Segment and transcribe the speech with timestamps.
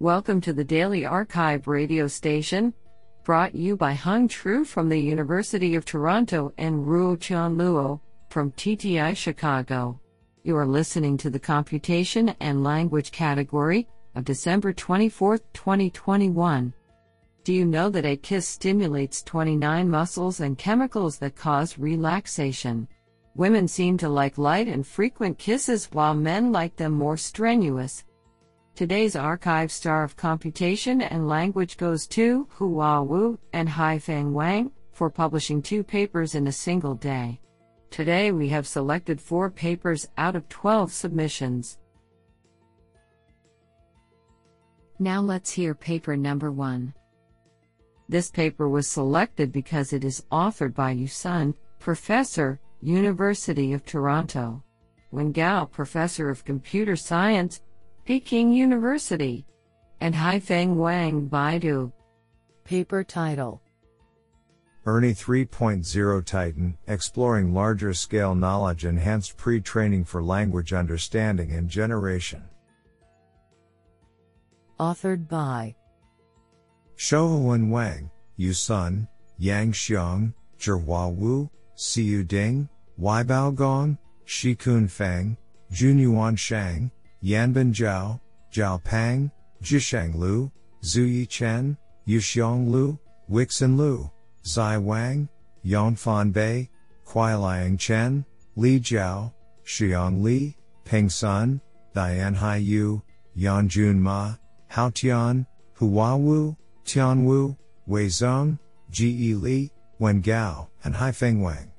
[0.00, 2.72] Welcome to the Daily Archive radio station,
[3.24, 7.98] brought you by Hung Tru from the University of Toronto and Ruotian Luo
[8.30, 10.00] from TTI Chicago.
[10.44, 16.72] You are listening to the Computation and Language category of December 24, 2021.
[17.42, 22.86] Do you know that a kiss stimulates 29 muscles and chemicals that cause relaxation?
[23.34, 28.04] Women seem to like light and frequent kisses while men like them more strenuous.
[28.78, 35.10] Today's archive star of computation and language goes to Hua Wu and Haifeng Wang for
[35.10, 37.40] publishing two papers in a single day.
[37.90, 41.78] Today we have selected four papers out of 12 submissions.
[45.00, 46.94] Now let's hear paper number one.
[48.08, 54.62] This paper was selected because it is authored by Yu Sun, Professor, University of Toronto.
[55.10, 57.60] Wen Gao, Professor of Computer Science,
[58.08, 59.44] Peking University.
[60.00, 61.92] And Haifeng Wang Baidu.
[62.64, 63.60] Paper title
[64.86, 72.42] ERNIE 3.0 Titan Exploring Larger Scale Knowledge Enhanced Pre Training for Language Understanding and Generation.
[74.80, 75.74] Authored by
[76.96, 79.06] Shuohuan Wang, Yu Sun,
[79.36, 85.36] Yang Xiang, Zhihua Wu, Siyu Ding, Weibao Gong, Shikun Feng,
[85.70, 86.90] Junyuan Shang,
[87.22, 89.30] Yanbin Zhao, Chao Pang,
[89.62, 90.50] Zhishang Lu,
[90.82, 92.98] Xuyi Chen, Yuxiang Lu,
[93.30, 94.10] Weixin Liu,
[94.44, 95.28] Zai Wang,
[95.64, 96.68] Yangfan Bai,
[97.06, 98.24] Kuai Chen,
[98.56, 99.32] Li Jiao,
[99.64, 101.60] Xiang Li, Peng Sun,
[101.94, 103.02] Dian Hai Yu,
[103.36, 104.34] Yanjun Ma,
[104.68, 108.58] Hao Tian, Hua Wu, Tian Wu, Wei Zeng,
[108.90, 111.70] Ji Li, Wen Gao, and Haifeng Wang.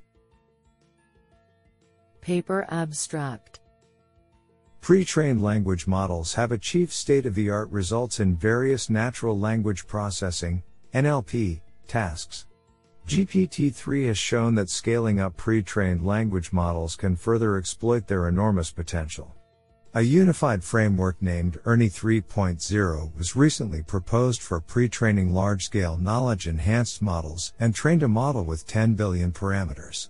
[2.22, 3.60] Paper Abstract
[4.82, 10.64] Pre-trained language models have achieved state-of-the-art results in various natural language processing
[10.94, 12.46] NLP tasks.
[13.08, 19.36] GPT-3 has shown that scaling up pre-trained language models can further exploit their enormous potential.
[19.96, 27.74] A unified framework named ERNIE 3.0 was recently proposed for pre-training large-scale knowledge-enhanced models and
[27.74, 30.10] trained a model with 10 billion parameters.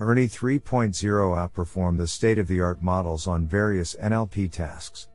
[0.00, 0.90] ERNIE 3.0
[1.36, 5.06] outperformed the state-of-the-art models on various NLP tasks.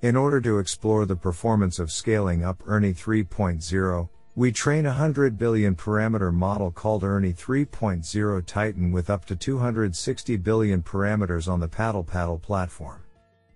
[0.00, 5.36] In order to explore the performance of scaling up ERNIE 3.0, we train a 100
[5.36, 11.68] billion parameter model called ERNIE 3.0 Titan with up to 260 billion parameters on the
[11.68, 13.02] PaddlePaddle platform.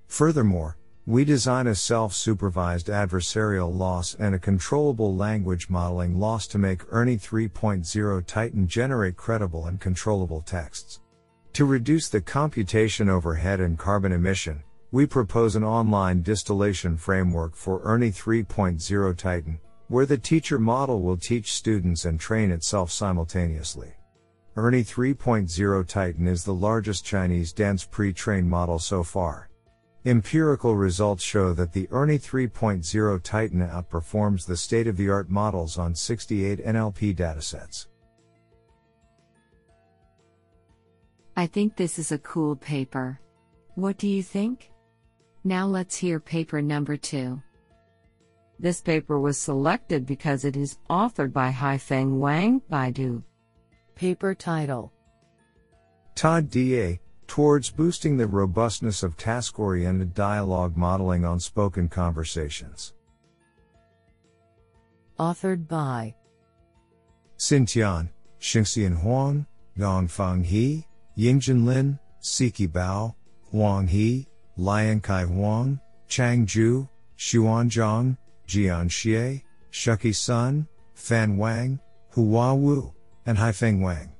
[0.08, 0.76] Furthermore,
[1.08, 7.16] we design a self-supervised adversarial loss and a controllable language modeling loss to make ERNIE
[7.16, 11.00] 3.0 Titan generate credible and controllable texts.
[11.52, 17.82] To reduce the computation overhead and carbon emission, we propose an online distillation framework for
[17.84, 23.92] ERNIE 3.0 Titan, where the teacher model will teach students and train itself simultaneously.
[24.56, 29.48] ERNIE 3.0 Titan is the largest Chinese dense pre-trained model so far.
[30.06, 37.16] Empirical results show that the ERNIE 3.0 Titan outperforms the state-of-the-art models on 68 NLP
[37.16, 37.88] datasets.
[41.36, 43.18] I think this is a cool paper.
[43.74, 44.70] What do you think?
[45.42, 47.42] Now let's hear paper number two.
[48.60, 53.24] This paper was selected because it is authored by Haifeng Wang Baidu.
[53.96, 54.92] Paper title
[56.14, 62.94] TOD-DA Towards Boosting the Robustness of Task Oriented Dialogue Modeling on Spoken Conversations.
[65.18, 66.14] Authored by
[67.38, 68.08] Xintian,
[68.40, 69.46] Xinxian Huang,
[69.78, 70.86] Gongfeng He,
[71.16, 73.14] Yingjin Lin, Siqi Bao,
[73.50, 74.26] Huang He,
[74.58, 76.88] Liankai Huang, Chang Zhu,
[77.18, 78.16] Xuan Zhang,
[78.46, 82.94] Jian Xie, Shuqi Sun, Fan Wang, Hua Wu,
[83.26, 84.15] and Haifeng Wang.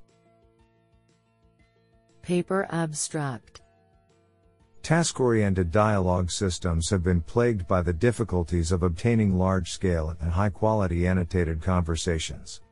[2.27, 3.61] Paper Abstract
[4.83, 10.33] Task oriented dialogue systems have been plagued by the difficulties of obtaining large scale and
[10.33, 12.63] high quality annotated conversations.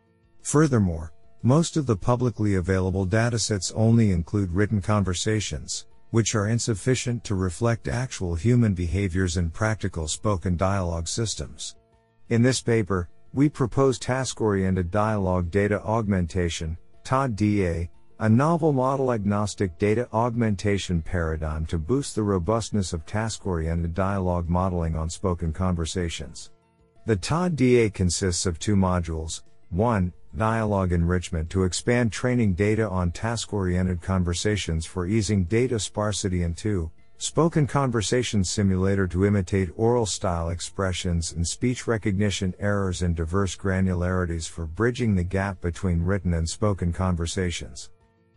[0.43, 1.13] Furthermore,
[1.45, 7.87] most of the publicly available datasets only include written conversations, which are insufficient to reflect
[7.87, 11.77] actual human behaviors in practical spoken dialogue systems.
[12.29, 17.89] In this paper, we propose task-oriented dialogue data augmentation, TOD-DA,
[18.21, 24.95] a novel model agnostic data augmentation paradigm to boost the robustness of task-oriented dialogue modeling
[24.95, 26.53] on spoken conversations.
[27.07, 30.13] The TOD-DA consists of two modules, 1.
[30.37, 36.57] Dialogue enrichment to expand training data on task oriented conversations for easing data sparsity, and
[36.57, 36.91] 2.
[37.19, 44.49] Spoken Conversation Simulator to imitate oral style expressions and speech recognition errors and diverse granularities
[44.49, 47.91] for bridging the gap between written and spoken conversations.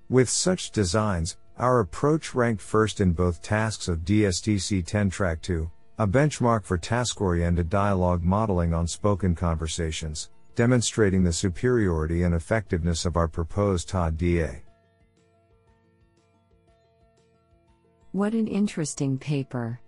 [0.10, 5.70] With such designs, our approach ranked first in both tasks of DSTC 10 Track 2,
[5.98, 13.06] a benchmark for task oriented dialogue modeling on spoken conversations, demonstrating the superiority and effectiveness
[13.06, 14.64] of our proposed TOD DA.
[18.14, 19.82] What an interesting paper.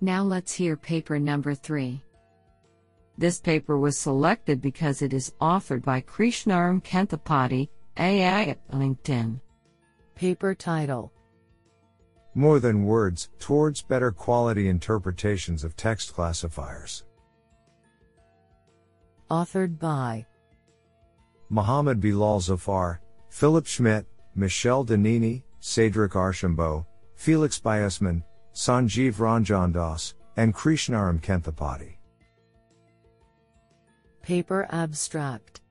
[0.00, 2.02] Now let's hear paper number 3.
[3.18, 9.40] This paper was selected because it is authored by Krishnaram Kenthapadi, AI at LinkedIn.
[10.14, 11.12] Paper title
[12.34, 17.04] More Than Words Towards Better Quality Interpretations of Text Classifiers.
[19.30, 20.26] Authored by
[21.48, 23.00] Mohammed Bilal Zafar,
[23.30, 28.22] Philipp Schmidt, Michele Donini, Cedric Archambeau, Felix Biessmann,
[28.54, 31.96] Sanjeev Ranjandas, and Krishnaram Kenthapadi.
[34.22, 35.61] Paper Abstract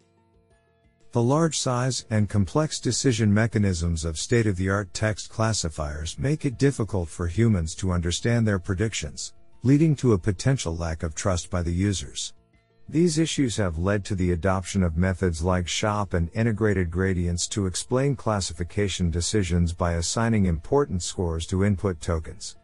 [1.13, 6.45] The large size and complex decision mechanisms of state of the art text classifiers make
[6.45, 11.49] it difficult for humans to understand their predictions, leading to a potential lack of trust
[11.49, 12.31] by the users.
[12.87, 17.65] These issues have led to the adoption of methods like SHAP and integrated gradients to
[17.65, 22.55] explain classification decisions by assigning importance scores to input tokens.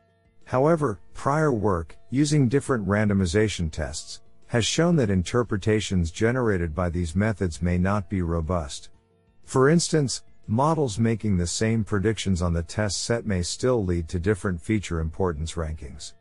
[0.46, 7.62] However, prior work, using different randomization tests, has shown that interpretations generated by these methods
[7.62, 8.90] may not be robust.
[9.44, 14.20] For instance, models making the same predictions on the test set may still lead to
[14.20, 16.14] different feature importance rankings.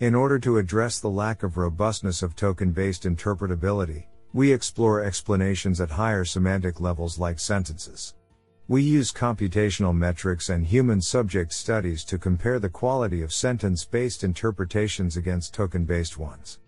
[0.00, 5.80] In order to address the lack of robustness of token based interpretability, we explore explanations
[5.80, 8.14] at higher semantic levels like sentences.
[8.68, 14.22] We use computational metrics and human subject studies to compare the quality of sentence based
[14.22, 16.60] interpretations against token based ones.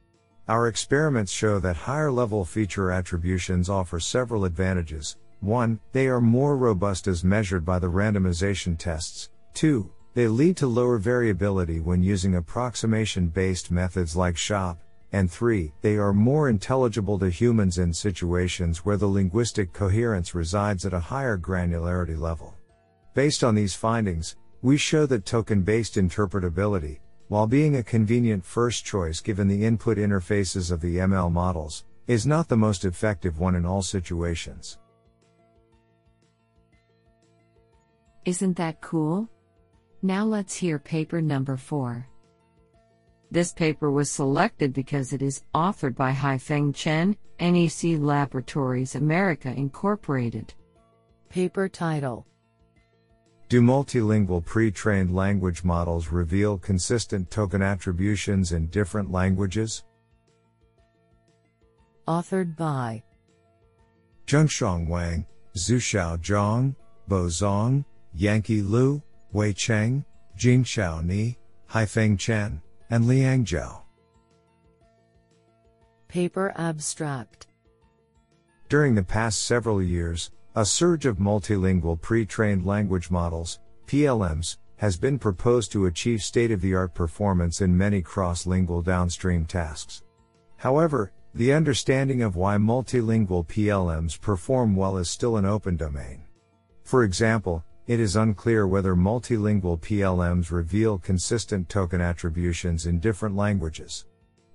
[0.52, 5.16] Our experiments show that higher level feature attributions offer several advantages.
[5.40, 5.80] 1.
[5.92, 9.30] They are more robust as measured by the randomization tests.
[9.54, 9.90] 2.
[10.12, 14.76] They lead to lower variability when using approximation based methods like SHAP.
[15.12, 15.72] And 3.
[15.80, 21.00] They are more intelligible to humans in situations where the linguistic coherence resides at a
[21.00, 22.52] higher granularity level.
[23.14, 26.98] Based on these findings, we show that token based interpretability,
[27.32, 32.26] while being a convenient first choice given the input interfaces of the ML models, is
[32.26, 34.76] not the most effective one in all situations.
[38.26, 39.30] Isn't that cool?
[40.02, 42.06] Now let's hear paper number 4.
[43.30, 50.52] This paper was selected because it is authored by Haifeng Chen, NEC Laboratories America Incorporated.
[51.30, 52.26] Paper title
[53.52, 59.84] Do multilingual pre trained language models reveal consistent token attributions in different languages?
[62.08, 63.02] Authored by
[64.26, 66.74] Junxiang Wang, Xuchao Zhang,
[67.08, 67.84] Bo Zhang,
[68.18, 69.02] Yanchi Liu,
[69.32, 70.02] Wei Cheng,
[70.34, 71.36] Jingchao Ni,
[71.70, 73.82] Haifeng Chen, and Liang Zhao.
[76.08, 77.48] Paper Abstract
[78.70, 84.96] During the past several years, a surge of multilingual pre trained language models, PLMs, has
[84.96, 90.02] been proposed to achieve state of the art performance in many cross lingual downstream tasks.
[90.56, 96.24] However, the understanding of why multilingual PLMs perform well is still an open domain.
[96.84, 104.04] For example, it is unclear whether multilingual PLMs reveal consistent token attributions in different languages.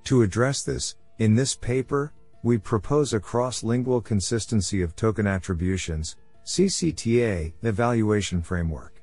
[0.03, 2.13] To address this, in this paper,
[2.43, 6.15] we propose a cross-lingual consistency of token attributions,
[6.45, 9.01] CCTA, evaluation framework.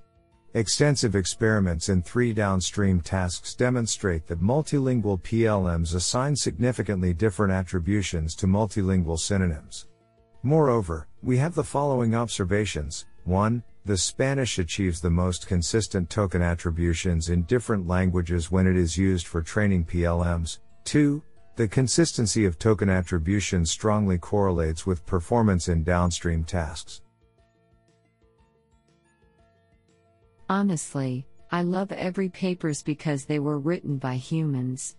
[0.54, 8.46] Extensive experiments in three downstream tasks demonstrate that multilingual PLMs assign significantly different attributions to
[8.46, 9.86] multilingual synonyms.
[10.44, 13.06] Moreover, we have the following observations.
[13.24, 13.64] 1.
[13.84, 19.26] The Spanish achieves the most consistent token attributions in different languages when it is used
[19.26, 20.58] for training PLMs.
[20.84, 21.22] 2.
[21.56, 27.00] The consistency of token attribution strongly correlates with performance in downstream tasks.
[30.48, 34.96] Honestly, I love every papers because they were written by humans.